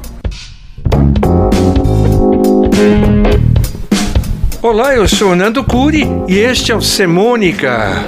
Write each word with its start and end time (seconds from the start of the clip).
Olá, 4.62 4.96
eu 4.96 5.05
sou 5.05 5.36
Nando 5.36 5.65
Curi 5.65 6.07
e 6.29 6.38
este 6.38 6.71
é 6.71 6.75
o 6.75 6.81
Semônica. 6.81 8.05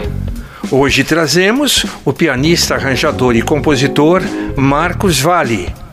Hoje 0.72 1.04
trazemos 1.04 1.86
o 2.06 2.14
pianista, 2.14 2.76
arranjador 2.76 3.36
e 3.36 3.42
compositor 3.42 4.22
Marcos 4.56 5.20
Vale. 5.20 5.87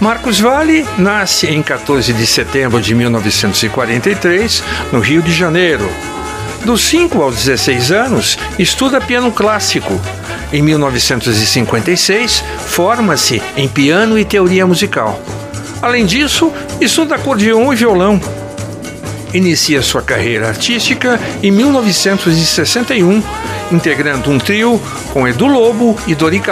Marcos 0.00 0.40
Vale 0.40 0.86
nasce 0.96 1.46
em 1.46 1.62
14 1.62 2.14
de 2.14 2.26
setembro 2.26 2.80
de 2.80 2.94
1943, 2.94 4.64
no 4.90 4.98
Rio 4.98 5.20
de 5.20 5.30
Janeiro. 5.30 5.86
Dos 6.64 6.80
5 6.84 7.22
aos 7.22 7.36
16 7.36 7.92
anos, 7.92 8.38
estuda 8.58 8.98
piano 8.98 9.30
clássico. 9.30 10.00
Em 10.50 10.62
1956, 10.62 12.42
forma-se 12.66 13.42
em 13.54 13.68
piano 13.68 14.18
e 14.18 14.24
teoria 14.24 14.66
musical. 14.66 15.20
Além 15.82 16.06
disso, 16.06 16.50
estuda 16.80 17.16
acordeon 17.16 17.70
e 17.70 17.76
violão. 17.76 18.18
Inicia 19.34 19.82
sua 19.82 20.00
carreira 20.00 20.48
artística 20.48 21.20
em 21.42 21.50
1961, 21.50 23.22
integrando 23.72 24.30
um 24.30 24.38
trio 24.38 24.80
com 25.12 25.26
Edu 25.26 25.46
Lobo 25.46 25.96
e 26.06 26.14
Dori 26.14 26.42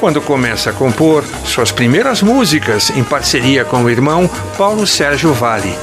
quando 0.00 0.20
começa 0.20 0.70
a 0.70 0.72
compor 0.72 1.24
suas 1.44 1.70
primeiras 1.70 2.22
músicas 2.22 2.90
em 2.90 3.04
parceria 3.04 3.64
com 3.64 3.84
o 3.84 3.90
irmão 3.90 4.28
Paulo 4.56 4.86
Sérgio 4.86 5.32
Vale. 5.34 5.74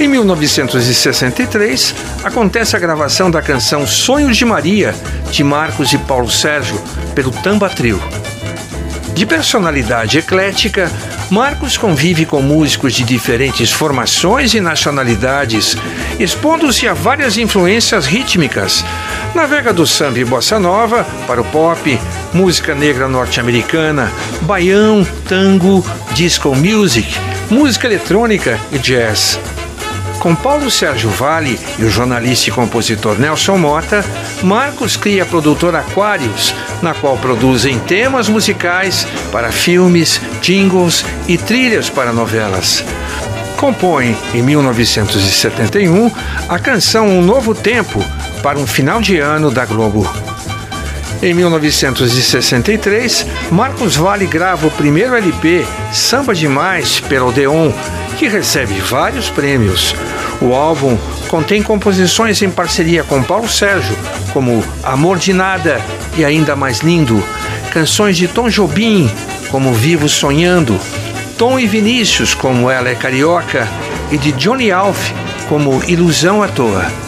Em 0.00 0.06
1963, 0.08 1.94
acontece 2.24 2.76
a 2.76 2.78
gravação 2.78 3.30
da 3.30 3.42
canção 3.42 3.86
Sonhos 3.86 4.36
de 4.36 4.44
Maria, 4.44 4.94
de 5.30 5.42
Marcos 5.42 5.92
e 5.92 5.98
Paulo 5.98 6.30
Sérgio, 6.30 6.80
pelo 7.14 7.30
Tamba 7.30 7.68
Trio. 7.68 8.00
De 9.12 9.26
personalidade 9.26 10.18
eclética, 10.18 10.90
Marcos 11.30 11.76
convive 11.76 12.24
com 12.24 12.40
músicos 12.40 12.94
de 12.94 13.02
diferentes 13.02 13.72
formações 13.72 14.54
e 14.54 14.60
nacionalidades, 14.60 15.76
expondo-se 16.18 16.86
a 16.86 16.94
várias 16.94 17.36
influências 17.36 18.06
rítmicas. 18.06 18.84
Navega 19.34 19.72
do 19.72 19.86
samba 19.86 20.18
e 20.18 20.24
bossa 20.24 20.58
nova 20.58 21.06
para 21.26 21.40
o 21.40 21.44
pop, 21.44 21.98
música 22.32 22.74
negra 22.74 23.08
norte-americana, 23.08 24.10
baião, 24.42 25.06
tango, 25.28 25.84
disco 26.12 26.54
music, 26.54 27.14
música 27.50 27.86
eletrônica 27.86 28.58
e 28.72 28.78
jazz. 28.78 29.38
Com 30.18 30.34
Paulo 30.34 30.68
Sérgio 30.68 31.10
Vale 31.10 31.60
e 31.78 31.84
o 31.84 31.90
jornalista 31.90 32.48
e 32.48 32.52
compositor 32.52 33.18
Nelson 33.20 33.56
Mota, 33.56 34.04
Marcos 34.42 34.96
cria 34.96 35.22
a 35.22 35.26
produtora 35.26 35.78
Aquarius, 35.78 36.52
na 36.82 36.92
qual 36.92 37.16
produzem 37.18 37.78
temas 37.78 38.28
musicais 38.28 39.06
para 39.30 39.52
filmes, 39.52 40.20
jingles 40.40 41.04
e 41.28 41.38
trilhas 41.38 41.88
para 41.88 42.12
novelas. 42.12 42.84
Compõe, 43.56 44.16
em 44.34 44.42
1971, 44.42 46.10
a 46.48 46.58
canção 46.58 47.08
Um 47.08 47.22
Novo 47.22 47.54
Tempo 47.54 48.04
para 48.42 48.58
um 48.58 48.66
final 48.66 49.00
de 49.00 49.18
ano 49.18 49.50
da 49.50 49.64
Globo. 49.64 50.08
Em 51.20 51.34
1963, 51.34 53.26
Marcos 53.50 53.96
Vale 53.96 54.26
grava 54.26 54.68
o 54.68 54.70
primeiro 54.70 55.16
LP, 55.16 55.66
Samba 55.92 56.32
Demais, 56.34 57.00
pela 57.00 57.26
Odeon, 57.26 57.72
que 58.16 58.28
recebe 58.28 58.74
vários 58.74 59.28
prêmios. 59.28 59.94
O 60.40 60.54
álbum 60.54 60.96
contém 61.26 61.62
composições 61.62 62.40
em 62.40 62.50
parceria 62.50 63.02
com 63.02 63.22
Paulo 63.22 63.48
Sérgio, 63.48 63.96
como 64.32 64.62
Amor 64.84 65.18
de 65.18 65.32
Nada 65.32 65.80
e 66.16 66.24
Ainda 66.24 66.54
Mais 66.54 66.80
Lindo, 66.80 67.22
canções 67.72 68.16
de 68.16 68.28
Tom 68.28 68.48
Jobim, 68.48 69.10
como 69.50 69.74
Vivo 69.74 70.08
Sonhando, 70.08 70.78
Tom 71.36 71.58
e 71.58 71.66
Vinícius, 71.66 72.34
como 72.34 72.70
Ela 72.70 72.90
é 72.90 72.94
Carioca, 72.94 73.68
e 74.12 74.16
de 74.16 74.30
Johnny 74.32 74.70
Alf, 74.70 75.10
como 75.48 75.82
Ilusão 75.86 76.42
à 76.42 76.48
Toa. 76.48 77.07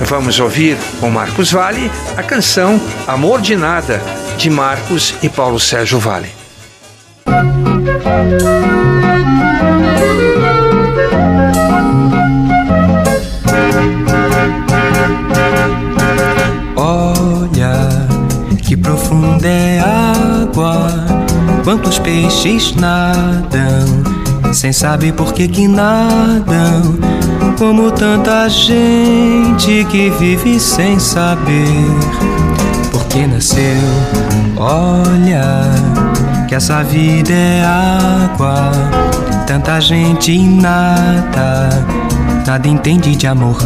Vamos 0.00 0.38
ouvir 0.40 0.76
com 1.00 1.10
Marcos 1.10 1.52
Vale 1.52 1.90
a 2.16 2.22
canção 2.22 2.80
Amor 3.06 3.40
de 3.40 3.56
Nada, 3.56 4.00
de 4.36 4.48
Marcos 4.48 5.14
e 5.22 5.28
Paulo 5.28 5.58
Sérgio 5.60 5.98
Vale. 5.98 6.38
profunda 18.88 19.46
é 19.46 19.80
água, 19.80 20.88
quantos 21.62 21.98
peixes 21.98 22.74
nadam, 22.74 24.52
sem 24.52 24.72
saber 24.72 25.12
por 25.12 25.32
que 25.32 25.46
que 25.46 25.68
nadam, 25.68 26.98
como 27.58 27.90
tanta 27.90 28.48
gente 28.48 29.84
que 29.86 30.08
vive 30.10 30.60
sem 30.60 31.00
saber 31.00 31.66
por 32.92 33.04
que 33.08 33.26
nasceu. 33.26 33.82
Olha, 34.56 35.64
que 36.46 36.54
essa 36.54 36.84
vida 36.84 37.32
é 37.32 37.64
água, 37.64 38.70
tanta 39.44 39.80
gente 39.80 40.38
nada, 40.38 41.84
nada 42.46 42.68
entende 42.68 43.16
de 43.16 43.26
amor. 43.26 43.56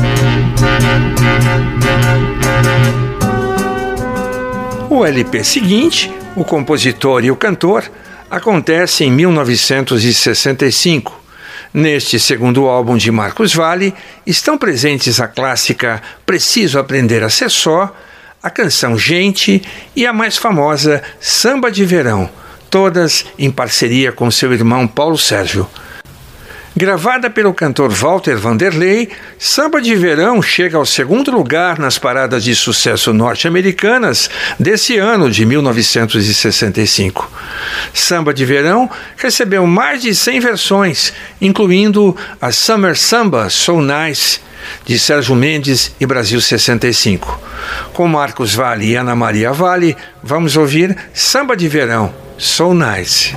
O 4.88 5.04
LP 5.04 5.44
seguinte, 5.44 6.10
O 6.34 6.44
Compositor 6.44 7.22
e 7.24 7.30
o 7.30 7.36
Cantor, 7.36 7.84
acontece 8.30 9.04
em 9.04 9.10
1965. 9.10 11.21
Neste 11.74 12.20
segundo 12.20 12.66
álbum 12.66 12.98
de 12.98 13.10
Marcos 13.10 13.54
Vale 13.54 13.94
estão 14.26 14.58
presentes 14.58 15.18
a 15.20 15.26
clássica 15.26 16.02
Preciso 16.26 16.78
Aprender 16.78 17.22
a 17.24 17.30
Ser 17.30 17.50
Só, 17.50 17.96
a 18.42 18.50
canção 18.50 18.98
Gente 18.98 19.62
e 19.96 20.06
a 20.06 20.12
mais 20.12 20.36
famosa 20.36 21.02
Samba 21.18 21.70
de 21.70 21.82
Verão, 21.86 22.28
todas 22.68 23.24
em 23.38 23.50
parceria 23.50 24.12
com 24.12 24.30
seu 24.30 24.52
irmão 24.52 24.86
Paulo 24.86 25.16
Sérgio. 25.16 25.66
Gravada 26.74 27.28
pelo 27.28 27.52
cantor 27.52 27.90
Walter 27.90 28.36
Vanderlei, 28.38 29.10
Samba 29.38 29.78
de 29.78 29.94
Verão 29.94 30.40
chega 30.40 30.78
ao 30.78 30.86
segundo 30.86 31.30
lugar 31.30 31.78
nas 31.78 31.98
paradas 31.98 32.42
de 32.44 32.54
sucesso 32.54 33.12
norte-americanas 33.12 34.30
desse 34.58 34.96
ano 34.96 35.30
de 35.30 35.44
1965. 35.44 37.30
Samba 37.92 38.32
de 38.32 38.46
Verão 38.46 38.90
recebeu 39.18 39.66
mais 39.66 40.00
de 40.00 40.14
100 40.14 40.40
versões, 40.40 41.12
incluindo 41.42 42.16
a 42.40 42.50
Summer 42.50 42.96
Samba 42.96 43.50
So 43.50 43.82
Nice 43.82 44.40
de 44.86 44.98
Sérgio 44.98 45.34
Mendes 45.34 45.94
e 46.00 46.06
Brasil 46.06 46.40
65. 46.40 47.38
Com 47.92 48.08
Marcos 48.08 48.54
Vale 48.54 48.86
e 48.86 48.96
Ana 48.96 49.14
Maria 49.14 49.52
Vale, 49.52 49.94
vamos 50.22 50.56
ouvir 50.56 50.96
Samba 51.12 51.54
de 51.54 51.68
Verão 51.68 52.14
So 52.38 52.72
Nice. 52.72 53.36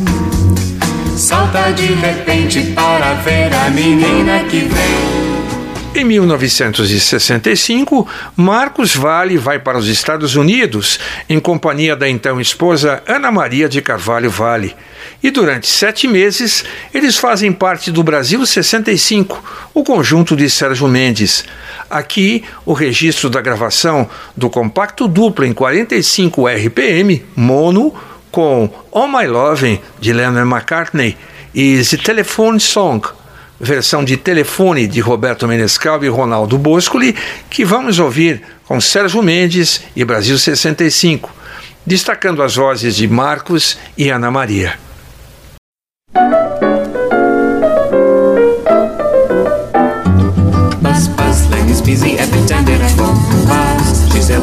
de 1.51 1.93
repente 1.93 2.71
para 2.71 3.13
ver 3.15 3.53
a 3.53 3.69
menina 3.69 4.45
que 4.45 4.59
vem. 4.59 5.21
Em 5.93 6.05
1965, 6.05 8.07
Marcos 8.37 8.95
Vale 8.95 9.37
vai 9.37 9.59
para 9.59 9.77
os 9.77 9.89
Estados 9.89 10.37
Unidos 10.37 10.97
em 11.27 11.41
companhia 11.41 11.93
da 11.93 12.07
então 12.07 12.39
esposa 12.39 13.03
Ana 13.05 13.29
Maria 13.29 13.67
de 13.67 13.81
Carvalho 13.81 14.29
Vale. 14.29 14.73
E 15.21 15.29
durante 15.29 15.67
sete 15.67 16.07
meses, 16.07 16.63
eles 16.93 17.17
fazem 17.17 17.51
parte 17.51 17.91
do 17.91 18.01
Brasil 18.01 18.45
65, 18.45 19.43
o 19.73 19.83
conjunto 19.83 20.37
de 20.37 20.49
Sérgio 20.49 20.87
Mendes. 20.87 21.43
Aqui, 21.89 22.45
o 22.65 22.71
registro 22.71 23.29
da 23.29 23.41
gravação 23.41 24.09
do 24.37 24.49
compacto 24.49 25.05
duplo 25.05 25.43
em 25.43 25.51
45 25.53 26.47
RPM, 26.47 27.25
mono, 27.35 27.93
com 28.31 28.69
All 28.93 29.09
My 29.09 29.27
Loving, 29.27 29.81
de 29.99 30.13
Lennon 30.13 30.49
McCartney, 30.49 31.17
e 31.53 31.81
The 31.83 31.97
Telephone 31.97 32.59
Song, 32.59 33.07
versão 33.59 34.03
de 34.03 34.17
telefone 34.17 34.87
de 34.87 34.99
Roberto 34.99 35.47
Menescal 35.47 36.03
e 36.03 36.07
Ronaldo 36.07 36.57
Boscoli, 36.57 37.15
que 37.49 37.63
vamos 37.63 37.99
ouvir 37.99 38.41
com 38.65 38.79
Sérgio 38.81 39.21
Mendes 39.21 39.81
e 39.95 40.03
Brasil 40.03 40.37
65, 40.37 41.29
destacando 41.85 42.41
as 42.41 42.55
vozes 42.55 42.95
de 42.95 43.07
Marcos 43.07 43.77
e 43.97 44.09
Ana 44.09 44.31
Maria. 44.31 44.77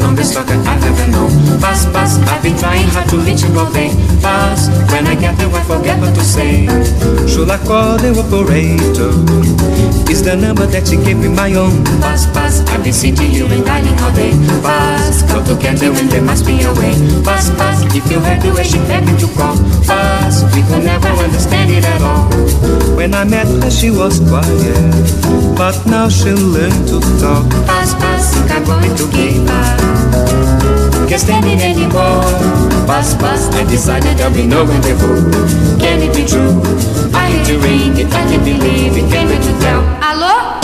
Longest 0.01 0.35
talker 0.35 0.78
I've 1.63 1.65
ever 1.65 1.67
known. 1.67 1.69
Buzz, 1.69 1.87
buzz, 1.93 2.19
I've 2.29 2.43
been 2.43 2.57
trying 2.57 2.89
hard 2.89 3.09
to 3.11 3.17
reach 3.19 3.43
you 3.43 3.59
all 3.59 3.71
day. 3.73 3.91
Buzz, 4.23 4.69
when 4.91 5.07
I 5.07 5.15
get 5.15 5.37
there, 5.39 5.49
I 5.49 5.63
forget 5.65 6.01
what 6.01 6.15
to 6.15 6.23
say. 6.23 6.67
Should 7.27 7.51
I 7.51 7.59
call 7.59 7.99
the 7.99 8.15
operator? 8.19 9.13
Is 10.11 10.23
the 10.23 10.37
number 10.37 10.67
that 10.67 10.91
you 10.91 11.03
gave 11.05 11.19
me 11.19 11.29
my 11.29 11.55
own? 11.55 11.85
Buzz, 12.01 12.27
buzz, 12.29 12.61
I've 12.69 12.83
been 12.83 12.93
seeing 12.93 13.17
you 13.33 13.47
and 13.47 13.65
dining 13.65 13.99
all 14.01 14.13
day. 14.15 14.33
Buzz, 14.63 15.23
come 15.23 15.45
together 15.45 15.93
and 15.93 16.09
there 16.11 16.23
must 16.23 16.47
be 16.47 16.63
a 16.63 16.73
way. 16.75 16.95
Buzz, 17.23 17.51
buzz, 17.51 17.83
if 17.95 18.11
you 18.11 18.21
heard 18.21 18.43
the 18.43 18.53
way 18.55 18.65
she 18.65 18.79
begged 18.89 19.19
to 19.21 19.29
call. 19.35 19.57
Buzz, 19.87 20.45
we 20.55 20.63
could 20.63 20.85
never 20.85 21.09
understand 21.09 21.71
it 21.71 21.85
at 21.85 22.03
all. 22.03 22.29
When 22.97 23.15
I 23.15 23.25
met 23.25 23.47
her, 23.47 23.71
she 23.71 23.91
was 23.91 24.21
quiet, 24.21 24.95
but 25.57 25.77
now 25.87 26.09
she'll 26.09 26.37
learn 26.37 26.75
to 26.87 27.01
talk. 27.21 27.47
Buzz, 27.67 27.95
think 28.33 28.51
I'm 28.51 28.65
going 28.65 28.97
to 28.97 29.07
give 29.13 29.49
up. 29.49 29.88
Can't 31.19 31.43
stand 31.43 31.47
it 31.47 31.61
anymore. 31.61 32.23
Buzz, 32.87 33.15
buzz, 33.15 33.49
I 33.53 33.65
decided 33.65 34.17
there'll 34.17 34.33
be 34.33 34.47
no 34.47 34.65
rendezvous. 34.65 35.29
Can 35.81 36.01
it 36.01 36.15
be 36.15 36.25
true? 36.25 36.63
I 37.13 37.27
hate 37.33 37.45
to 37.47 37.59
ring 37.59 37.99
it, 37.99 38.07
I 38.15 38.23
can't 38.31 38.45
believe 38.45 38.97
it, 38.97 39.11
can't 39.11 39.29
wait 39.29 39.43
to 39.43 39.53
tell. 39.59 39.83
Alô? 40.01 40.61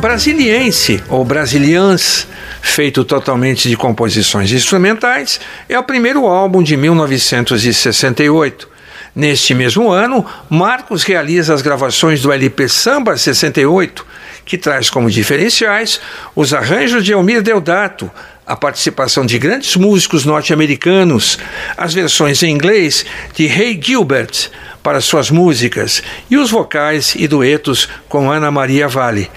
Brasiliense 0.00 1.02
ou 1.08 1.24
Brasilians, 1.24 2.28
feito 2.62 3.04
totalmente 3.04 3.68
de 3.68 3.76
composições 3.76 4.52
instrumentais, 4.52 5.40
é 5.68 5.76
o 5.76 5.82
primeiro 5.82 6.26
álbum 6.26 6.62
de 6.62 6.76
1968. 6.76 8.68
Neste 9.16 9.52
mesmo 9.52 9.90
ano, 9.90 10.24
Marcos 10.48 11.02
realiza 11.02 11.52
as 11.54 11.62
gravações 11.62 12.22
do 12.22 12.30
LP 12.30 12.68
Samba 12.68 13.16
68, 13.16 14.06
que 14.46 14.56
traz 14.56 14.88
como 14.88 15.10
diferenciais 15.10 16.00
os 16.34 16.54
arranjos 16.54 17.04
de 17.04 17.12
Elmir 17.12 17.42
Deodato, 17.42 18.10
a 18.46 18.54
participação 18.54 19.26
de 19.26 19.38
grandes 19.40 19.74
músicos 19.74 20.24
norte-americanos, 20.24 21.36
as 21.76 21.92
versões 21.92 22.44
em 22.44 22.52
inglês 22.52 23.04
de 23.34 23.48
Ray 23.48 23.78
Gilbert 23.82 24.50
para 24.84 25.00
suas 25.00 25.32
músicas 25.32 26.00
e 26.30 26.36
os 26.36 26.48
vocais 26.48 27.16
e 27.16 27.26
duetos 27.26 27.88
com 28.08 28.30
Ana 28.30 28.52
Maria 28.52 28.86
Vale. 28.86 29.28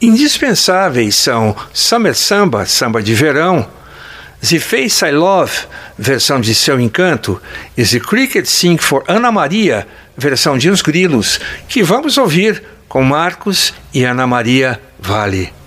Indispensáveis 0.00 1.14
são 1.14 1.54
Summer 1.74 2.14
Samba, 2.14 2.64
samba 2.64 3.02
de 3.02 3.14
verão, 3.14 3.68
The 4.40 4.58
Face 4.58 5.04
I 5.04 5.12
Love, 5.12 5.52
versão 5.96 6.40
de 6.40 6.54
Seu 6.54 6.80
Encanto, 6.80 7.40
e 7.76 7.84
The 7.84 8.00
Cricket 8.00 8.46
Sing 8.46 8.78
for 8.78 9.04
Ana 9.06 9.30
Maria, 9.30 9.86
versão 10.16 10.56
de 10.56 10.70
Os 10.70 10.80
Grilos, 10.80 11.38
que 11.68 11.82
vamos 11.82 12.16
ouvir 12.16 12.71
com 12.92 13.02
Marcos 13.02 13.72
e 13.94 14.04
Ana 14.04 14.26
Maria 14.26 14.78
Vale. 15.00 15.61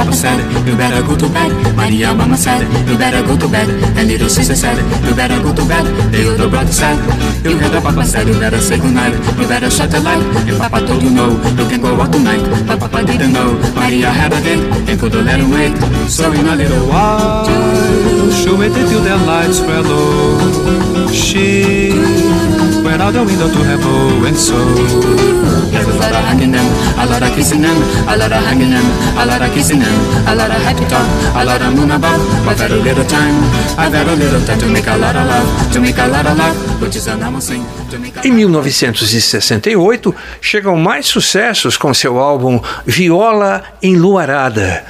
Papa 0.00 0.14
said, 0.16 0.40
you 0.66 0.74
better 0.80 1.02
go 1.04 1.14
to 1.14 1.28
bed. 1.28 1.52
Maria, 1.76 2.14
Mama 2.14 2.34
said, 2.34 2.64
you 2.88 2.96
better 2.96 3.20
go 3.20 3.36
to 3.36 3.46
bed. 3.46 3.68
And 3.98 4.08
little 4.08 4.30
sister 4.30 4.56
said, 4.56 4.80
you 5.04 5.14
better 5.14 5.36
go 5.42 5.52
to 5.52 5.60
bed. 5.68 5.84
The 6.10 6.24
older 6.24 6.48
brother 6.48 6.72
said, 6.72 6.96
you 7.44 7.58
heard 7.58 7.72
the 7.72 7.82
Papa 7.82 8.06
said, 8.06 8.26
you 8.26 8.32
better 8.40 8.60
say 8.62 8.78
goodnight. 8.80 9.12
You 9.36 9.46
better 9.46 9.68
shut 9.68 9.90
the 9.90 10.00
light. 10.00 10.24
And 10.48 10.56
Papa 10.56 10.86
told 10.86 11.02
you 11.02 11.10
no, 11.10 11.36
you 11.52 11.68
can 11.68 11.82
go 11.82 12.00
out 12.00 12.10
tonight. 12.10 12.40
But 12.66 12.80
Papa 12.80 13.04
didn't 13.04 13.34
know. 13.34 13.52
Maria 13.76 14.08
had 14.08 14.32
a 14.32 14.40
date 14.40 14.64
and 14.88 14.98
couldn't 14.98 15.26
let 15.26 15.38
him 15.38 15.50
wait. 15.50 15.76
So 16.08 16.32
in 16.32 16.48
a 16.48 16.56
little 16.56 16.88
while, 16.88 17.44
She 18.32 18.48
waited 18.56 18.88
till 18.88 19.02
the 19.04 19.16
lights 19.28 19.60
were 19.60 19.84
low. 19.84 21.12
She 21.12 21.92
went 22.90 23.02
out 23.02 23.12
the 23.12 23.22
window 23.22 23.46
to 23.46 23.62
have 23.62 23.78
a 23.78 24.10
lot 25.94 26.10
of 26.10 26.24
hugging 26.26 26.50
them, 26.50 26.66
a 26.98 27.06
lot 27.06 27.22
of 27.22 27.30
kissing 27.36 27.62
them, 27.62 27.76
a 28.08 28.16
lot 28.16 28.32
of 28.32 28.42
hugging 28.42 28.70
them, 28.70 28.84
a 29.16 29.24
lot 29.26 29.42
of 29.42 29.54
kissing 29.54 29.78
them, 29.78 29.94
a 30.26 30.34
lot 30.34 30.50
of 30.50 30.60
happy 30.66 30.84
talk, 30.90 31.06
a 31.36 31.44
lot 31.44 31.62
of 31.62 31.74
moon 31.76 31.90
above. 31.92 32.20
But 32.44 32.58
little 32.70 33.04
time, 33.04 33.36
I've 33.78 33.94
had 33.94 34.08
a 34.08 34.14
little 34.16 34.44
time 34.44 34.58
to 34.58 34.66
make 34.66 34.88
a 34.88 34.96
lot 34.96 35.14
of 35.14 35.26
love, 35.26 35.72
to 35.72 35.80
make 35.80 35.98
a 35.98 36.08
lot 36.08 36.26
of 36.26 36.36
love, 36.36 36.56
which 36.82 36.96
is 36.96 37.06
Em 38.24 38.32
1968, 38.32 40.14
chegam 40.40 40.76
mais 40.76 41.06
sucessos 41.06 41.76
com 41.76 41.94
seu 41.94 42.18
álbum 42.18 42.60
Viola 42.84 43.62
Enluarada. 43.82 44.84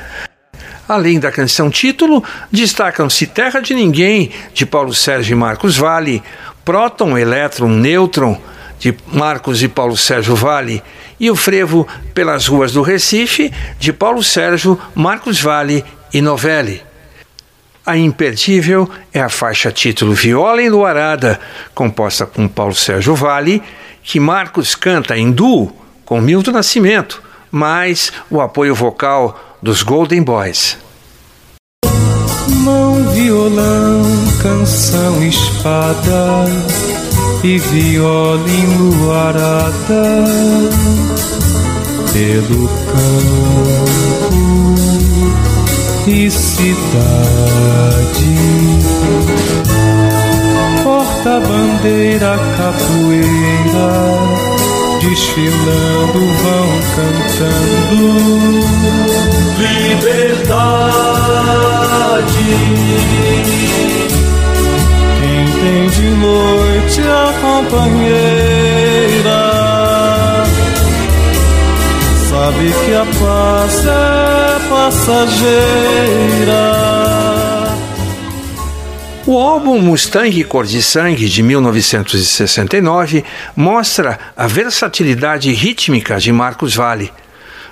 Além 0.91 1.20
da 1.20 1.31
canção 1.31 1.70
título, 1.70 2.25
destacam-se 2.50 3.25
Terra 3.25 3.61
de 3.61 3.75
Ninguém, 3.75 4.32
de 4.52 4.67
Paulo 4.67 4.93
Sérgio 4.93 5.35
e 5.35 5.37
Marcos 5.37 5.76
Vale, 5.76 6.20
Próton, 6.65 7.17
Elétron, 7.17 7.69
Nêutron, 7.69 8.41
de 8.79 8.97
Marcos 9.12 9.62
e 9.62 9.69
Paulo 9.69 9.97
Sérgio 9.97 10.35
Vale, 10.35 10.83
e 11.19 11.31
o 11.31 11.37
Frevo 11.37 11.87
pelas 12.15 12.47
Ruas 12.47 12.73
do 12.73 12.83
Recife, 12.83 13.53
de 13.79 13.93
Paulo 13.93 14.23
Sérgio, 14.23 14.81
Marcos 14.95 15.41
Vale 15.41 15.85
e 16.12 16.23
Novelli. 16.23 16.83
A 17.85 17.97
imperdível 17.97 18.89
é 19.12 19.21
a 19.21 19.29
faixa 19.29 19.71
título 19.71 20.15
Viola 20.15 20.62
Enluarada, 20.62 21.41
composta 21.75 22.25
com 22.25 22.49
Paulo 22.49 22.75
Sérgio 22.75 23.15
Vale, 23.15 23.62
que 24.03 24.19
Marcos 24.19 24.75
canta 24.75 25.17
em 25.17 25.31
duo 25.31 25.77
com 26.05 26.21
Milton 26.21 26.53
Nascimento, 26.53 27.23
mais 27.51 28.12
o 28.31 28.41
apoio 28.41 28.75
vocal 28.75 29.59
dos 29.62 29.83
Golden 29.83 30.23
Boys. 30.23 30.79
Mão, 32.61 32.95
violão, 33.12 34.03
canção, 34.43 35.23
espada 35.23 36.45
e 37.43 37.59
viola 37.59 38.49
enluarada 38.49 40.05
pelo 42.12 42.69
campo 42.69 44.21
e 46.07 46.31
cidade. 46.31 46.81
Porta-bandeira, 50.83 52.38
capoeira, 52.57 53.90
desfilando 55.00 56.19
vão 56.19 56.69
cantando 56.95 58.21
liberdade. 59.59 60.61
Quem 65.21 65.45
tem 65.61 65.83
de 65.88 66.09
noite 66.11 67.00
a 67.00 67.33
companheira 67.40 69.40
sabe 72.28 72.66
que 72.85 72.92
a 72.95 73.07
paz 73.19 73.75
é 73.87 73.88
passageira. 74.69 76.61
O 79.31 79.39
álbum 79.39 79.79
Mustang 79.79 80.43
Cor 80.43 80.67
de 80.67 80.83
Sangue, 80.83 81.29
de 81.29 81.41
1969, 81.41 83.25
mostra 83.55 84.19
a 84.37 84.49
versatilidade 84.49 85.53
rítmica 85.53 86.19
de 86.19 86.33
Marcos 86.33 86.75
Valle. 86.75 87.13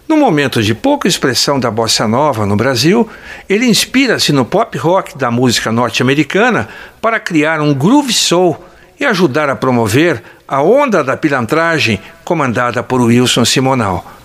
No 0.07 0.17
momento 0.17 0.62
de 0.62 0.73
pouca 0.73 1.09
expressão 1.09 1.59
da 1.59 1.69
bossa 1.69 2.07
nova 2.07 2.47
no 2.47 2.55
Brasil, 2.55 3.11
ele 3.49 3.67
inspira-se 3.67 4.31
no 4.31 4.45
pop 4.45 4.79
rock 4.79 5.19
da 5.19 5.33
música 5.33 5.73
norte-americana 5.73 6.69
para 7.00 7.19
criar 7.19 7.61
um 7.61 7.75
groove 7.75 8.12
soul 8.12 8.65
e 9.00 9.05
ajudar 9.05 9.50
a 9.50 9.57
promover 9.57 10.23
a 10.47 10.62
onda 10.62 11.03
da 11.03 11.17
pilantragem 11.17 12.00
comandada 12.23 12.85
por 12.85 13.00
Wilson 13.00 13.45
Simonal. 13.45 14.17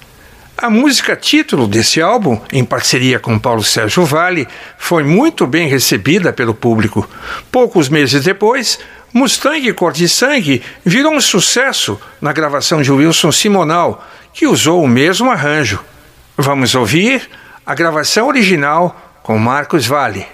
A 0.55 0.69
música 0.69 1.15
título 1.15 1.67
desse 1.67 1.99
álbum, 1.99 2.39
em 2.51 2.63
parceria 2.63 3.19
com 3.19 3.39
Paulo 3.39 3.63
Sérgio 3.63 4.05
Vale, 4.05 4.47
foi 4.77 5.03
muito 5.03 5.47
bem 5.47 5.67
recebida 5.67 6.31
pelo 6.31 6.53
público. 6.53 7.09
Poucos 7.51 7.89
meses 7.89 8.23
depois, 8.23 8.79
Mustang 9.11 9.73
Cor 9.73 9.91
de 9.91 10.07
Sangue 10.07 10.61
virou 10.85 11.13
um 11.13 11.19
sucesso 11.19 11.99
na 12.21 12.31
gravação 12.31 12.81
de 12.81 12.91
Wilson 12.91 13.31
Simonal, 13.31 14.07
que 14.31 14.45
usou 14.45 14.83
o 14.83 14.87
mesmo 14.87 15.31
arranjo. 15.31 15.83
Vamos 16.37 16.75
ouvir 16.75 17.27
a 17.65 17.73
gravação 17.73 18.27
original 18.27 19.19
com 19.23 19.37
Marcos 19.37 19.87
Vale. 19.87 20.25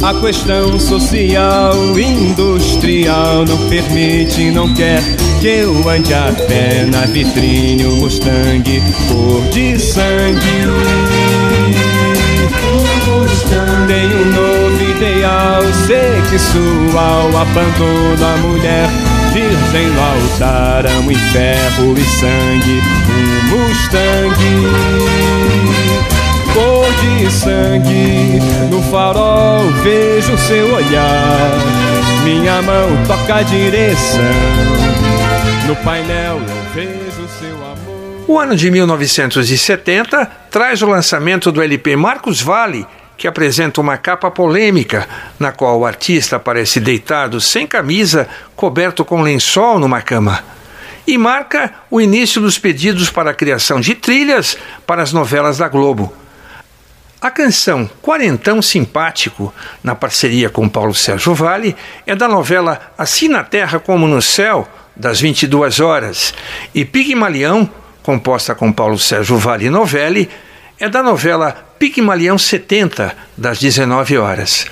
A 0.00 0.14
questão 0.14 0.78
social, 0.78 1.74
industrial 1.98 3.44
não 3.44 3.68
permite, 3.68 4.50
não 4.50 4.72
quer 4.72 5.02
que 5.40 5.48
eu 5.48 5.88
ande 5.88 6.14
a 6.14 6.32
pé 6.46 6.86
na 6.86 7.04
vitrine 7.06 7.84
o 7.84 7.96
Mustang 7.96 8.62
cor 9.08 9.42
de 9.50 9.78
sangue. 9.78 10.38
Tem 13.88 14.06
um 14.06 14.24
novo 14.32 14.82
ideal 14.90 15.62
sexual, 15.86 17.28
abandono 17.36 18.24
a 18.24 18.36
mulher 18.38 18.88
virgem 19.32 19.88
no 19.88 20.00
altar, 20.00 20.86
amo 20.86 21.10
em 21.10 21.18
ferro 21.32 21.94
e 21.96 22.04
sangue, 22.04 22.82
um 23.10 23.56
Mustang 23.56 24.67
sangue. 27.30 28.40
No 28.70 28.82
farol 28.90 29.68
vejo 29.82 30.36
seu 30.38 30.74
olhar. 30.74 31.50
Minha 32.24 32.62
mão 32.62 32.88
toca 33.06 33.36
a 33.36 33.42
direção. 33.42 34.20
No 35.66 35.76
painel 35.76 36.40
eu 36.40 36.74
vejo 36.74 37.28
seu 37.38 37.56
amor. 37.56 38.24
O 38.26 38.38
ano 38.38 38.56
de 38.56 38.70
1970 38.70 40.26
traz 40.50 40.82
o 40.82 40.86
lançamento 40.86 41.50
do 41.50 41.62
LP 41.62 41.96
Marcos 41.96 42.40
Vale, 42.40 42.86
que 43.16 43.26
apresenta 43.26 43.80
uma 43.80 43.96
capa 43.96 44.30
polêmica, 44.30 45.08
na 45.38 45.50
qual 45.50 45.80
o 45.80 45.86
artista 45.86 46.36
aparece 46.36 46.78
deitado 46.78 47.40
sem 47.40 47.66
camisa, 47.66 48.28
coberto 48.54 49.04
com 49.04 49.22
lençol 49.22 49.78
numa 49.78 50.00
cama. 50.00 50.44
E 51.06 51.16
marca 51.16 51.72
o 51.90 52.00
início 52.00 52.40
dos 52.40 52.58
pedidos 52.58 53.10
para 53.10 53.30
a 53.30 53.34
criação 53.34 53.80
de 53.80 53.94
trilhas 53.94 54.58
para 54.86 55.02
as 55.02 55.12
novelas 55.12 55.58
da 55.58 55.66
Globo. 55.66 56.12
A 57.20 57.32
canção 57.32 57.90
Quarentão 58.00 58.62
Simpático, 58.62 59.52
na 59.82 59.96
parceria 59.96 60.48
com 60.48 60.68
Paulo 60.68 60.94
Sérgio 60.94 61.34
Vale, 61.34 61.74
é 62.06 62.14
da 62.14 62.28
novela 62.28 62.92
Assim 62.96 63.26
na 63.26 63.42
Terra 63.42 63.80
como 63.80 64.06
no 64.06 64.22
Céu, 64.22 64.68
das 64.94 65.20
22 65.20 65.80
horas, 65.80 66.32
e 66.72 66.84
Pigmalião, 66.84 67.68
composta 68.04 68.54
com 68.54 68.72
Paulo 68.72 68.96
Sérgio 68.96 69.36
Vale 69.36 69.68
Novelli, 69.68 70.30
é 70.78 70.88
da 70.88 71.02
novela 71.02 71.50
Pigmalião 71.76 72.38
70, 72.38 73.12
das 73.36 73.58
19 73.58 74.16
horas. 74.16 74.66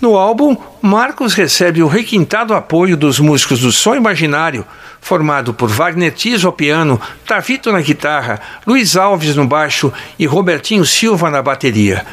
No 0.00 0.16
álbum, 0.16 0.56
Marcos 0.80 1.34
recebe 1.34 1.82
o 1.82 1.86
requintado 1.86 2.54
apoio 2.54 2.96
dos 2.96 3.20
músicos 3.20 3.60
do 3.60 3.70
Som 3.70 3.94
Imaginário, 3.94 4.66
formado 5.00 5.54
por 5.54 5.68
Wagner 5.68 6.12
Tiso 6.12 6.46
ao 6.46 6.52
piano, 6.52 7.00
Tavito 7.26 7.72
na 7.72 7.80
guitarra, 7.80 8.40
Luiz 8.66 8.96
Alves 8.96 9.36
no 9.36 9.46
baixo 9.46 9.92
e 10.18 10.26
Robertinho 10.26 10.84
Silva 10.84 11.30
na 11.30 11.42
bateria. 11.42 12.04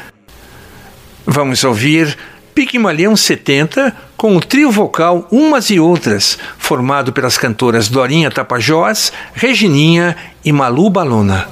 Vamos 1.26 1.62
ouvir 1.64 2.16
Pigmalião 2.54 3.14
70 3.14 3.94
com 4.16 4.36
o 4.36 4.40
trio 4.40 4.70
vocal 4.70 5.28
Umas 5.30 5.70
e 5.70 5.78
Outras, 5.78 6.38
formado 6.58 7.12
pelas 7.12 7.38
cantoras 7.38 7.88
Dorinha 7.88 8.30
Tapajós, 8.30 9.12
Regininha 9.32 10.16
e 10.44 10.50
Malu 10.50 10.90
Balona. 10.90 11.48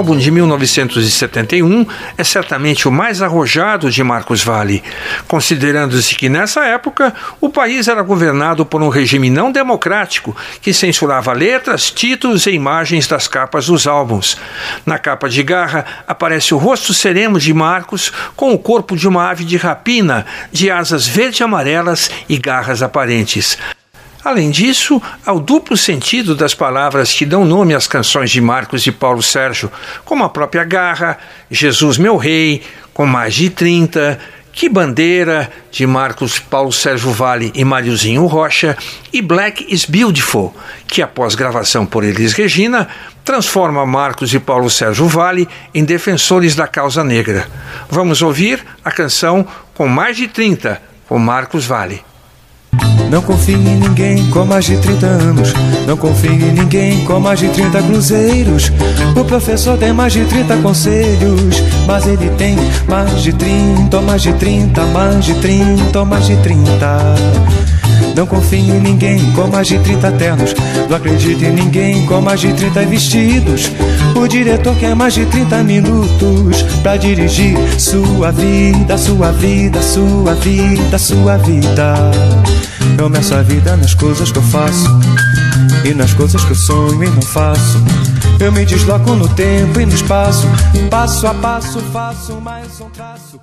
Álbum 0.00 0.16
de 0.16 0.30
1971, 0.30 1.86
é 2.16 2.24
certamente 2.24 2.88
o 2.88 2.90
mais 2.90 3.20
arrojado 3.20 3.90
de 3.90 4.02
Marcos 4.02 4.42
Valle, 4.42 4.82
considerando-se 5.28 6.14
que 6.14 6.26
nessa 6.26 6.64
época 6.64 7.12
o 7.38 7.50
país 7.50 7.86
era 7.86 8.00
governado 8.00 8.64
por 8.64 8.82
um 8.82 8.88
regime 8.88 9.28
não 9.28 9.52
democrático 9.52 10.34
que 10.62 10.72
censurava 10.72 11.34
letras, 11.34 11.90
títulos 11.90 12.46
e 12.46 12.52
imagens 12.52 13.06
das 13.06 13.28
capas 13.28 13.66
dos 13.66 13.86
álbuns. 13.86 14.38
Na 14.86 14.98
capa 14.98 15.28
de 15.28 15.42
Garra 15.42 15.84
aparece 16.08 16.54
o 16.54 16.58
rosto 16.58 16.94
sereno 16.94 17.38
de 17.38 17.52
Marcos 17.52 18.10
com 18.34 18.54
o 18.54 18.58
corpo 18.58 18.96
de 18.96 19.06
uma 19.06 19.28
ave 19.28 19.44
de 19.44 19.58
rapina, 19.58 20.24
de 20.50 20.70
asas 20.70 21.06
verde-amarelas 21.06 22.10
e 22.26 22.38
garras 22.38 22.82
aparentes. 22.82 23.58
Além 24.22 24.50
disso, 24.50 25.00
há 25.24 25.32
o 25.32 25.40
duplo 25.40 25.76
sentido 25.76 26.34
das 26.34 26.54
palavras 26.54 27.12
que 27.12 27.24
dão 27.24 27.44
nome 27.44 27.74
às 27.74 27.86
canções 27.86 28.30
de 28.30 28.40
Marcos 28.40 28.86
e 28.86 28.92
Paulo 28.92 29.22
Sérgio, 29.22 29.72
como 30.04 30.24
a 30.24 30.28
própria 30.28 30.62
Garra, 30.62 31.18
Jesus 31.50 31.96
Meu 31.96 32.16
Rei, 32.16 32.62
com 32.92 33.06
mais 33.06 33.34
de 33.34 33.48
30, 33.48 34.18
Que 34.52 34.68
Bandeira, 34.68 35.50
de 35.70 35.86
Marcos 35.86 36.38
Paulo 36.38 36.70
Sérgio 36.70 37.10
Vale 37.12 37.50
e 37.54 37.64
Mariozinho 37.64 38.26
Rocha, 38.26 38.76
e 39.10 39.22
Black 39.22 39.66
is 39.72 39.86
Beautiful, 39.86 40.54
que 40.86 41.00
após 41.00 41.34
gravação 41.34 41.86
por 41.86 42.04
Elis 42.04 42.34
Regina, 42.34 42.88
transforma 43.24 43.86
Marcos 43.86 44.34
e 44.34 44.38
Paulo 44.38 44.68
Sérgio 44.68 45.06
Vale 45.06 45.48
em 45.72 45.82
defensores 45.82 46.54
da 46.54 46.66
causa 46.66 47.02
negra. 47.02 47.48
Vamos 47.88 48.20
ouvir 48.20 48.62
a 48.84 48.90
canção 48.90 49.46
Com 49.72 49.88
Mais 49.88 50.14
de 50.14 50.28
30, 50.28 50.82
com 51.08 51.18
Marcos 51.18 51.64
Vale. 51.64 52.04
Não 53.10 53.20
confie 53.20 53.54
em 53.54 53.76
ninguém 53.76 54.30
com 54.30 54.44
mais 54.44 54.64
de 54.64 54.76
30 54.76 55.06
anos. 55.06 55.52
Não 55.86 55.96
confie 55.96 56.28
em 56.28 56.52
ninguém 56.52 57.04
com 57.04 57.18
mais 57.18 57.40
de 57.40 57.48
30 57.48 57.82
cruzeiros. 57.82 58.72
O 59.16 59.24
professor 59.24 59.76
tem 59.76 59.92
mais 59.92 60.12
de 60.12 60.24
30 60.24 60.56
conselhos. 60.58 61.60
Mas 61.86 62.06
ele 62.06 62.30
tem 62.38 62.56
mais 62.88 63.22
de 63.22 63.32
30, 63.32 63.96
ou 63.96 64.02
mais 64.02 64.22
de 64.22 64.32
30, 64.34 64.86
mais 64.86 65.24
de 65.24 65.34
30, 65.34 65.98
ou 65.98 66.06
mais 66.06 66.26
de 66.26 66.36
30. 66.36 67.69
Não 68.16 68.26
confie 68.26 68.58
em 68.58 68.80
ninguém 68.80 69.18
com 69.32 69.46
mais 69.46 69.68
de 69.68 69.78
30 69.78 70.12
ternos. 70.12 70.54
Não 70.88 70.96
acredite 70.96 71.44
em 71.44 71.52
ninguém 71.52 72.06
com 72.06 72.20
mais 72.20 72.40
de 72.40 72.52
30 72.52 72.86
vestidos. 72.86 73.70
O 74.14 74.26
diretor 74.26 74.74
quer 74.76 74.94
mais 74.94 75.14
de 75.14 75.24
30 75.26 75.62
minutos 75.62 76.62
pra 76.82 76.96
dirigir 76.96 77.56
sua 77.78 78.30
vida, 78.30 78.98
sua 78.98 79.32
vida, 79.32 79.82
sua 79.82 80.34
vida, 80.34 80.98
sua 80.98 81.36
vida. 81.38 81.94
Eu 82.98 83.08
meço 83.08 83.34
a 83.34 83.42
vida 83.42 83.76
nas 83.76 83.94
coisas 83.94 84.30
que 84.30 84.38
eu 84.38 84.42
faço 84.42 84.86
e 85.84 85.94
nas 85.94 86.12
coisas 86.12 86.44
que 86.44 86.50
eu 86.50 86.56
sonho 86.56 87.02
e 87.02 87.08
não 87.08 87.22
faço. 87.22 87.82
Eu 88.38 88.52
me 88.52 88.64
desloco 88.64 89.14
no 89.14 89.28
tempo 89.28 89.80
e 89.80 89.86
no 89.86 89.94
espaço, 89.94 90.46
passo 90.90 91.26
a 91.26 91.34
passo 91.34 91.78
faço 91.92 92.40
mais 92.40 92.80
um 92.80 92.88
traço. 92.90 93.40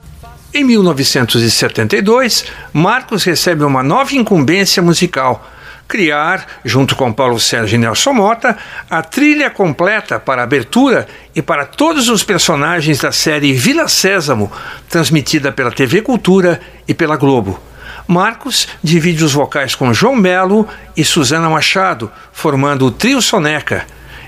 Em 0.58 0.64
1972, 0.64 2.46
Marcos 2.74 3.24
recebe 3.24 3.64
uma 3.64 3.84
nova 3.84 4.16
incumbência 4.16 4.82
musical. 4.82 5.48
Criar, 5.88 6.48
junto 6.66 6.96
com 6.96 7.14
Paulo 7.14 7.40
Sérgio 7.40 7.76
e 7.76 7.78
Nelson 7.78 8.14
Mota, 8.14 8.58
a 8.90 9.04
trilha 9.04 9.52
completa 9.52 10.20
para 10.20 10.42
a 10.42 10.46
abertura 10.46 11.08
e 11.36 11.44
para 11.44 11.64
todos 11.64 12.10
os 12.10 12.24
personagens 12.24 12.98
da 12.98 13.12
série 13.12 13.54
Vila 13.54 13.88
Sésamo, 13.88 14.52
transmitida 14.90 15.52
pela 15.52 15.72
TV 15.72 16.02
Cultura 16.02 16.60
e 16.88 16.94
pela 16.96 17.18
Globo. 17.18 17.60
Marcos 18.08 18.68
divide 18.82 19.24
os 19.24 19.34
vocais 19.34 19.76
com 19.76 19.94
João 19.94 20.16
Melo 20.16 20.68
e 20.96 21.06
Suzana 21.06 21.52
Machado, 21.52 22.12
formando 22.34 22.88
o 22.88 22.92
Trio 22.92 23.22
Soneca. 23.22 23.86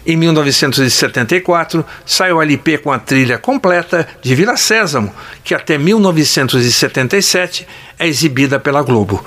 Em 0.09 0.17
1974, 0.17 1.85
sai 2.03 2.31
o 2.31 2.41
LP 2.41 2.79
com 2.79 2.91
a 2.91 2.97
trilha 2.97 3.37
completa 3.37 4.07
de 4.23 4.33
Vila 4.33 4.57
Sésamo, 4.57 5.13
que 5.43 5.53
até 5.53 5.77
1977 5.77 7.67
é 7.99 8.07
exibida 8.07 8.59
pela 8.59 8.81
Globo. 8.81 9.23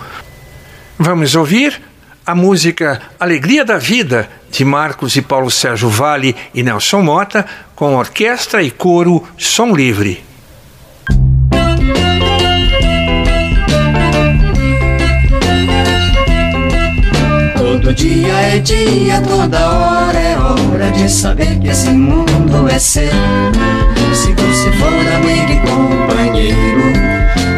Vamos 0.99 1.37
ouvir 1.37 1.81
a 2.27 2.35
música 2.35 3.01
Alegria 3.21 3.65
da 3.65 3.79
Vida, 3.79 4.29
de 4.51 4.65
Marcos 4.65 5.15
e 5.15 5.23
Paulo 5.23 5.53
Sérgio 5.53 5.89
Vale 5.89 6.35
e 6.53 6.65
Nelson 6.65 7.01
Mota, 7.01 7.47
com 7.77 7.95
orquestra 7.95 8.61
e 8.61 8.73
coro 8.73 9.25
Som 9.39 9.77
Livre. 9.77 10.32
É 18.52 18.59
dia, 18.59 19.23
toda 19.23 19.66
hora 19.66 20.18
é 20.18 20.37
hora 20.37 20.90
de 20.90 21.09
saber 21.09 21.59
que 21.59 21.68
esse 21.68 21.88
mundo 21.88 22.68
é 22.68 22.78
seu. 22.78 23.09
Se 24.12 24.30
você 24.35 24.71
for 24.73 24.88
amigo 24.88 25.52
e 25.52 25.61
companheiro, 25.61 26.82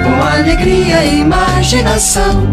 com 0.05 0.23
alegria 0.23 1.05
e 1.05 1.21
imaginação. 1.21 2.47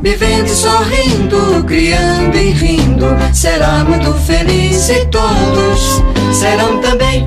Vivendo 0.00 0.46
e 0.46 0.54
sorrindo, 0.54 1.64
criando 1.64 2.36
e 2.36 2.50
rindo, 2.50 3.06
será 3.32 3.82
muito 3.82 4.14
feliz 4.14 4.88
e 4.88 5.04
todos 5.06 6.00
serão 6.32 6.80
também. 6.80 7.26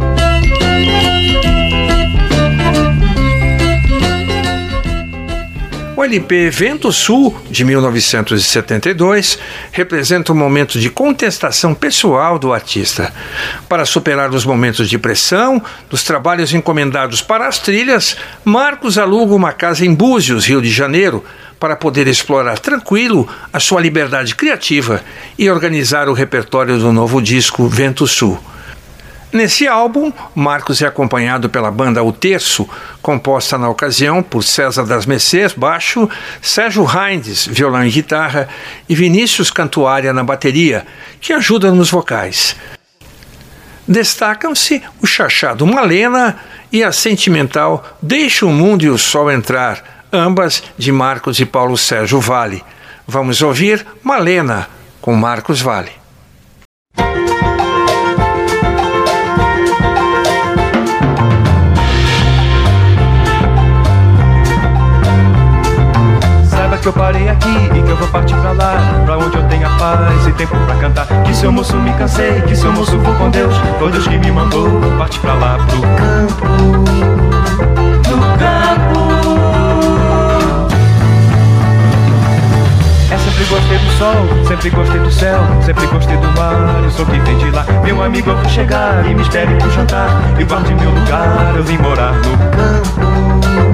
O 6.01 6.03
LP 6.03 6.49
Vento 6.49 6.91
Sul, 6.91 7.39
de 7.47 7.63
1972, 7.63 9.37
representa 9.71 10.33
um 10.33 10.35
momento 10.35 10.79
de 10.79 10.89
contestação 10.89 11.75
pessoal 11.75 12.39
do 12.39 12.51
artista. 12.51 13.13
Para 13.69 13.85
superar 13.85 14.31
os 14.31 14.43
momentos 14.43 14.89
de 14.89 14.97
pressão 14.97 15.61
dos 15.91 16.03
trabalhos 16.03 16.55
encomendados 16.55 17.21
para 17.21 17.47
as 17.47 17.59
trilhas, 17.59 18.17
Marcos 18.43 18.97
aluga 18.97 19.35
uma 19.35 19.53
casa 19.53 19.85
em 19.85 19.93
Búzios, 19.93 20.47
Rio 20.47 20.59
de 20.59 20.71
Janeiro, 20.71 21.23
para 21.59 21.75
poder 21.75 22.07
explorar 22.07 22.57
tranquilo 22.57 23.29
a 23.53 23.59
sua 23.59 23.79
liberdade 23.79 24.33
criativa 24.33 25.03
e 25.37 25.51
organizar 25.51 26.09
o 26.09 26.13
repertório 26.13 26.79
do 26.79 26.91
novo 26.91 27.21
disco 27.21 27.67
Vento 27.67 28.07
Sul. 28.07 28.41
Nesse 29.33 29.65
álbum, 29.65 30.11
Marcos 30.35 30.81
é 30.81 30.85
acompanhado 30.85 31.49
pela 31.49 31.71
banda 31.71 32.03
O 32.03 32.11
Terço, 32.11 32.67
composta 33.01 33.57
na 33.57 33.69
ocasião 33.69 34.21
por 34.21 34.43
César 34.43 34.83
das 34.83 35.05
Messês, 35.05 35.53
baixo, 35.53 36.09
Sérgio 36.41 36.85
Heindes, 36.85 37.47
violão 37.47 37.85
e 37.85 37.89
guitarra, 37.89 38.49
e 38.89 38.95
Vinícius 38.95 39.49
Cantuária 39.49 40.11
na 40.11 40.21
bateria, 40.21 40.85
que 41.21 41.31
ajuda 41.31 41.71
nos 41.71 41.89
vocais. 41.89 42.57
Destacam-se 43.87 44.83
o 45.01 45.07
chachado 45.07 45.65
Malena 45.65 46.37
e 46.71 46.83
a 46.83 46.91
sentimental 46.91 47.97
Deixa 48.01 48.45
o 48.45 48.49
Mundo 48.49 48.83
e 48.83 48.89
o 48.89 48.97
Sol 48.97 49.31
Entrar, 49.31 50.05
ambas 50.11 50.61
de 50.77 50.91
Marcos 50.91 51.39
e 51.39 51.45
Paulo 51.45 51.77
Sérgio 51.77 52.19
Vale. 52.19 52.63
Vamos 53.07 53.41
ouvir 53.41 53.85
Malena 54.03 54.67
com 54.99 55.15
Marcos 55.15 55.61
Vale. 55.61 56.00
Que 66.81 66.87
eu 66.87 66.93
parei 66.93 67.29
aqui 67.29 67.69
e 67.75 67.81
que 67.81 67.89
eu 67.89 67.95
vou 67.95 68.07
partir 68.07 68.33
pra 68.35 68.51
lá 68.53 69.03
Pra 69.05 69.17
onde 69.17 69.37
eu 69.37 69.43
tenha 69.43 69.69
paz 69.77 70.27
e 70.27 70.31
tempo 70.31 70.55
pra 70.65 70.75
cantar. 70.75 71.05
Que 71.23 71.35
seu 71.35 71.51
moço 71.51 71.75
me 71.77 71.93
cansei, 71.93 72.41
que 72.41 72.55
seu 72.55 72.71
moço 72.71 72.97
vou 72.97 73.13
com 73.15 73.29
Deus. 73.29 73.53
Foi 73.77 73.91
Deus 73.91 74.07
que 74.07 74.17
me 74.17 74.31
mandou 74.31 74.67
partir 74.97 75.19
pra 75.19 75.33
lá 75.33 75.57
pro 75.57 75.81
campo. 75.81 76.45
No 78.09 78.17
campo. 78.37 79.11
É 83.11 83.17
sempre 83.17 83.43
gostei 83.45 83.77
do 83.77 83.91
sol, 83.97 84.45
sempre 84.47 84.69
gostei 84.69 84.99
do 84.99 85.11
céu 85.11 85.39
Sempre 85.61 85.85
gostei 85.87 86.17
do 86.17 86.27
mar, 86.39 86.81
eu 86.83 86.89
sou 86.89 87.05
quem 87.05 87.19
vem 87.21 87.37
de 87.37 87.51
lá. 87.51 87.65
Meu 87.83 88.01
amigo 88.01 88.31
eu 88.31 88.37
vou 88.37 88.49
chegar 88.49 89.05
e 89.05 89.13
me 89.13 89.21
espere 89.21 89.53
pro 89.55 89.69
jantar. 89.71 90.09
E 90.39 90.43
guarde 90.43 90.73
meu 90.73 90.89
lugar, 90.89 91.53
eu 91.55 91.63
vim 91.63 91.77
morar 91.77 92.13
no 92.13 92.37
campo 92.55 93.70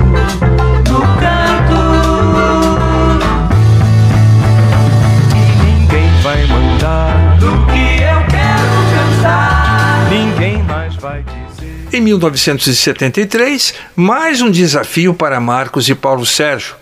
Em 11.94 12.02
1973, 12.02 13.74
mais 13.96 14.42
um 14.42 14.50
desafio 14.50 15.14
para 15.14 15.40
Marcos 15.40 15.88
e 15.90 15.96
Paulo 15.96 16.26
Sérgio. 16.26 16.76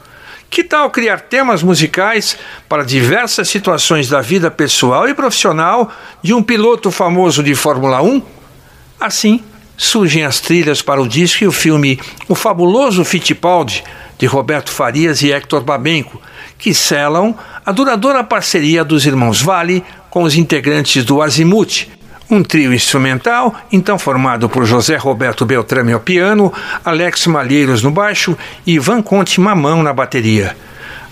Que 0.50 0.64
tal 0.64 0.90
criar 0.90 1.22
temas 1.22 1.62
musicais 1.62 2.38
para 2.70 2.86
diversas 2.86 3.50
situações 3.50 4.08
da 4.08 4.22
vida 4.22 4.50
pessoal 4.50 5.08
e 5.08 5.14
profissional 5.14 5.92
de 6.22 6.34
um 6.34 6.42
piloto 6.42 6.92
famoso 6.92 7.44
de 7.44 7.54
Fórmula 7.56 8.02
1? 8.02 8.22
Assim, 9.00 9.44
surgem 9.76 10.24
as 10.24 10.40
trilhas 10.40 10.82
para 10.82 11.02
o 11.02 11.08
disco 11.08 11.44
e 11.44 11.48
o 11.48 11.52
filme 11.52 12.00
O 12.30 12.36
Fabuloso 12.36 13.04
Fittipaldi, 13.04 13.84
de 14.18 14.26
Roberto 14.26 14.72
Farias 14.72 15.22
e 15.22 15.32
Hector 15.32 15.62
Babenco, 15.62 16.22
que 16.58 16.74
selam 16.74 17.38
a 17.66 17.72
duradoura 17.72 18.24
parceria 18.24 18.84
dos 18.84 19.06
irmãos 19.06 19.42
Vale 19.42 19.84
com 20.10 20.24
os 20.24 20.36
integrantes 20.36 21.04
do 21.04 21.22
Azimuth, 21.22 21.90
um 22.30 22.44
trio 22.44 22.74
instrumental, 22.74 23.56
então 23.72 24.00
formado 24.00 24.50
por 24.50 24.66
José 24.66 24.98
Roberto 24.98 25.46
Beltrame 25.46 25.94
ao 25.94 26.00
piano, 26.00 26.52
Alex 26.84 27.28
Malheiros 27.28 27.84
no 27.84 27.92
baixo 27.92 28.38
e 28.66 28.74
Ivan 28.74 29.02
Conte 29.02 29.40
Mamão 29.40 29.84
na 29.84 29.94
bateria. 29.94 30.56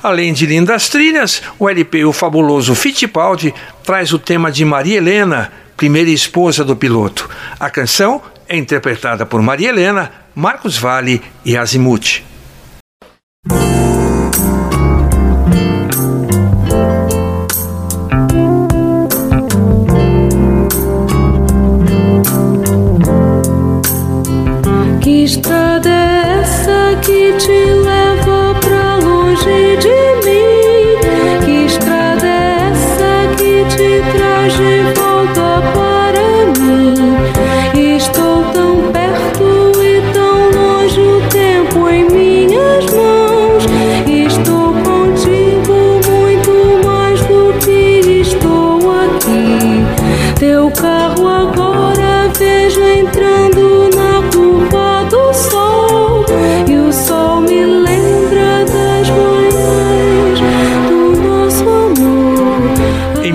Além 0.02 0.34
de 0.34 0.46
lindas 0.46 0.90
trilhas, 0.90 1.42
o 1.58 1.70
LP 1.70 2.04
O 2.04 2.12
Fabuloso 2.12 2.76
Fittipaldi 2.76 3.54
traz 3.84 4.12
o 4.12 4.20
tema 4.20 4.52
de 4.52 4.66
Maria 4.66 4.98
Helena, 4.98 5.52
primeira 5.78 6.10
esposa 6.10 6.66
do 6.66 6.76
piloto. 6.76 7.30
A 7.60 7.70
canção 7.70 8.22
é 8.48 8.58
interpretada 8.58 9.26
por 9.26 9.42
Maria 9.42 9.70
Helena, 9.70 10.12
Marcos 10.36 10.78
Vale 10.78 11.22
e 11.46 11.56
Azimuth. 11.56 12.22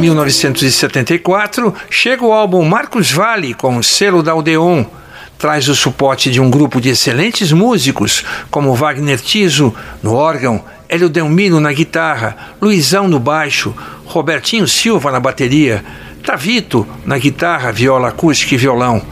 1974, 0.09 1.75
chega 1.91 2.25
o 2.25 2.33
álbum 2.33 2.65
Marcos 2.65 3.13
Vale 3.13 3.53
com 3.53 3.77
o 3.77 3.83
selo 3.83 4.23
da 4.23 4.35
Odeon. 4.35 4.85
Traz 5.39 5.69
o 5.69 5.75
suporte 5.75 6.31
de 6.31 6.41
um 6.41 6.51
grupo 6.51 6.81
de 6.81 6.89
excelentes 6.89 7.53
músicos, 7.53 8.25
como 8.51 8.75
Wagner 8.75 9.21
Tiso 9.21 9.75
no 10.03 10.15
órgão, 10.15 10.65
Hélio 10.89 11.09
Delmiro 11.09 11.61
na 11.61 11.73
guitarra, 11.73 12.37
Luizão 12.61 13.07
no 13.07 13.21
baixo, 13.21 13.75
Robertinho 14.07 14.67
Silva 14.67 15.13
na 15.13 15.21
bateria, 15.21 15.85
Tavito 16.25 16.87
na 17.05 17.19
guitarra, 17.19 17.71
viola 17.71 18.09
acústica 18.09 18.55
e 18.55 18.59
violão. 18.59 19.03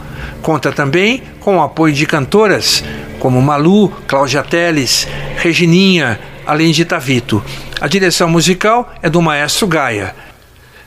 Conta 0.41 0.73
também 0.73 1.23
com 1.41 1.59
o 1.59 1.63
apoio 1.63 1.95
de 1.95 2.07
cantoras 2.07 2.83
como 3.21 3.41
Malu, 3.43 3.89
Cláudia 4.09 4.43
Teles, 4.43 5.07
Regininha, 5.37 6.19
além 6.47 6.73
de 6.73 6.85
Tavito. 6.85 7.43
A 7.81 7.87
direção 7.87 8.29
musical 8.29 8.93
é 9.03 9.11
do 9.11 9.21
maestro 9.21 9.67
Gaia 9.67 10.26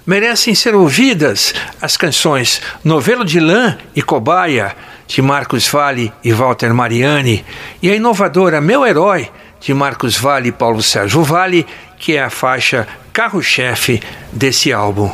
merecem 0.06 0.56
ser 0.56 0.76
ouvidas 0.76 1.54
as 1.82 1.98
canções 1.98 2.62
Novelo 2.84 3.24
de 3.24 3.40
Lã 3.40 3.78
e 3.96 4.02
Cobaia, 4.02 4.76
de 5.08 5.22
Marcos 5.22 5.68
Vale 5.68 6.12
e 6.24 6.32
Walter 6.32 6.74
Mariani, 6.74 7.46
e 7.82 7.90
a 7.90 7.96
inovadora 7.96 8.62
Meu 8.62 8.86
Herói, 8.86 9.30
de 9.60 9.74
Marcos 9.74 10.18
Vale 10.18 10.50
e 10.50 10.52
Paulo 10.52 10.82
Sérgio 10.82 11.24
Vale, 11.24 11.66
que 11.98 12.16
é 12.16 12.24
a 12.24 12.30
faixa 12.30 12.88
carro-chefe 13.12 14.02
desse 14.32 14.72
álbum. 14.72 15.12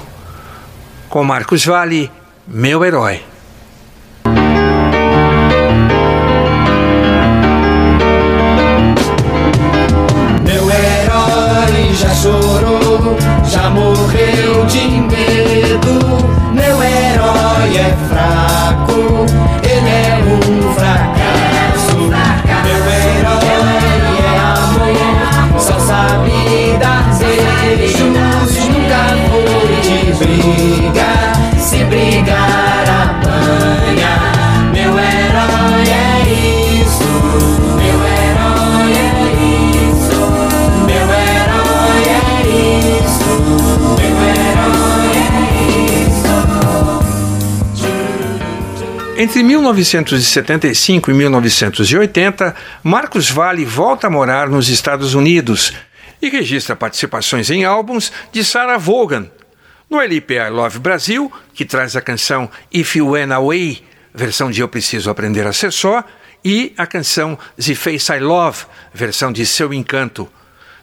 com 1.10 1.24
Marcos 1.24 1.66
Vale, 1.66 2.12
meu 2.48 2.84
herói. 2.84 3.35
Entre 49.26 49.42
1975 49.42 51.10
e 51.10 51.14
1980, 51.16 52.56
Marcos 52.84 53.32
Valle 53.32 53.66
volta 53.66 54.06
a 54.06 54.10
morar 54.10 54.48
nos 54.48 54.70
Estados 54.70 55.16
Unidos 55.16 55.74
e 56.22 56.30
registra 56.30 56.76
participações 56.76 57.50
em 57.50 57.66
álbuns 57.66 58.14
de 58.32 58.44
Sarah 58.46 58.78
Vaughan. 58.78 59.28
No 59.90 60.00
LP 60.00 60.36
I 60.36 60.50
Love 60.52 60.78
Brasil, 60.78 61.34
que 61.56 61.66
traz 61.66 61.96
a 61.96 62.02
canção 62.02 62.48
If 62.72 62.98
You 62.98 63.10
Went 63.10 63.32
Away, 63.32 63.84
versão 64.14 64.52
de 64.52 64.62
Eu 64.62 64.68
Preciso 64.68 65.10
Aprender 65.10 65.48
a 65.48 65.54
Ser 65.54 65.74
Só, 65.74 66.04
e 66.44 66.72
a 66.78 66.86
canção 66.86 67.36
The 67.60 67.74
Face 67.74 68.14
I 68.14 68.20
Love, 68.20 68.66
versão 68.94 69.32
de 69.32 69.44
Seu 69.44 69.74
Encanto. 69.74 70.30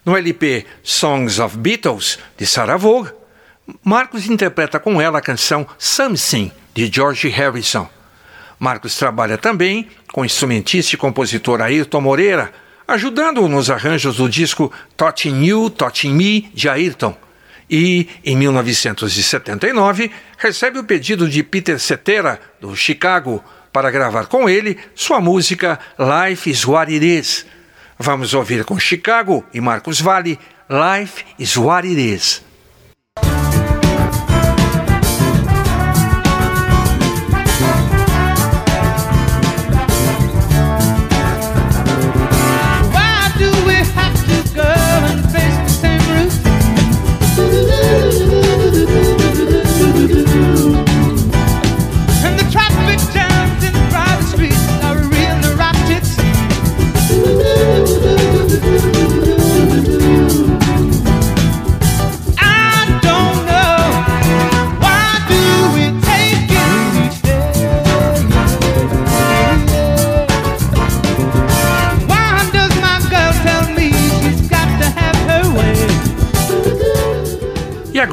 No 0.05 0.17
LP 0.17 0.67
Songs 0.83 1.39
of 1.39 1.57
Beatles, 1.57 2.19
de 2.37 2.45
Sarah 2.45 2.77
Vaughan, 2.77 3.13
Marcos 3.85 4.27
interpreta 4.27 4.81
com 4.81 5.01
ela 5.01 5.21
a 5.21 5.23
canção 5.23 5.65
Something, 5.79 6.51
de 6.75 6.91
George 6.93 7.29
Harrison. 7.29 7.89
Marcos 8.63 8.95
trabalha 8.95 9.37
também 9.37 9.89
com 10.13 10.25
instrumentista 10.25 10.95
e 10.95 10.99
compositor 10.99 11.61
Ayrton 11.61 12.01
Moreira, 12.01 12.53
ajudando-o 12.87 13.49
nos 13.49 13.69
arranjos 13.69 14.19
do 14.19 14.29
disco 14.29 14.73
Touching 14.97 15.43
You, 15.45 15.69
Touching 15.69 16.15
Me, 16.15 16.49
de 16.55 16.69
Ayrton. 16.69 17.17
E, 17.69 18.09
em 18.25 18.37
1979, 18.37 20.13
recebe 20.39 20.79
o 20.79 20.85
pedido 20.85 21.29
de 21.29 21.43
Peter 21.43 21.77
Cetera, 21.81 22.41
do 22.61 22.77
Chicago, 22.77 23.43
para 23.73 23.91
gravar 23.91 24.27
com 24.27 24.49
ele 24.49 24.79
sua 24.95 25.21
música 25.21 25.81
Life 25.99 26.49
is 26.49 26.65
What 26.65 26.93
It 26.93 27.05
Is. 27.05 27.45
Vamos 27.99 28.33
ouvir 28.33 28.65
com 28.65 28.79
Chicago 28.79 29.45
e 29.53 29.61
Marcos 29.61 30.01
Valle 30.01 30.39
Life 30.71 31.25
is 31.37 31.57
What 31.57 31.89
It 31.89 32.15
Is. 32.15 32.52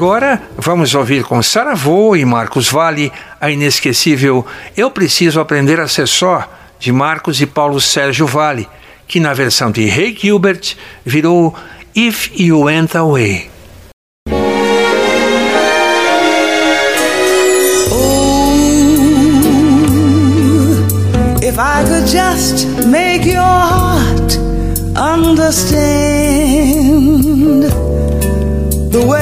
Agora 0.00 0.40
vamos 0.56 0.94
ouvir 0.94 1.24
com 1.24 1.42
Saravô 1.42 2.16
e 2.16 2.24
Marcos 2.24 2.70
Vale 2.70 3.12
a 3.38 3.50
inesquecível 3.50 4.46
Eu 4.74 4.90
Preciso 4.90 5.38
Aprender 5.38 5.78
a 5.78 5.86
Ser 5.86 6.08
Só, 6.08 6.50
de 6.78 6.90
Marcos 6.90 7.38
e 7.42 7.46
Paulo 7.46 7.78
Sérgio 7.78 8.26
Vale, 8.26 8.66
que 9.06 9.20
na 9.20 9.34
versão 9.34 9.70
de 9.70 9.86
Ray 9.86 10.16
Gilbert 10.18 10.74
virou 11.04 11.54
If 11.94 12.30
You 12.34 12.62
Went 12.62 12.94
Away. 12.94 13.50
If 21.42 21.58
I 21.58 21.84
could 21.84 22.08
just 22.08 22.66
make 22.86 23.26
your 23.26 23.42
heart 23.42 24.38
understand 24.96 25.90
the 28.90 29.04
way 29.06 29.19